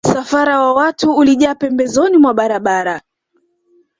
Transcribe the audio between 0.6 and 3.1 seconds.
wa watu ulijaa pembezoni mwa barabara